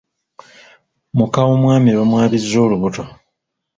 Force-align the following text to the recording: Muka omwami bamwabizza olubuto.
Muka 1.17 1.39
omwami 1.53 1.91
bamwabizza 1.99 2.57
olubuto. 2.65 3.03